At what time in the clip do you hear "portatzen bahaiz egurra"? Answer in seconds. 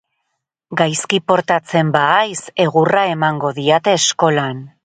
1.33-3.07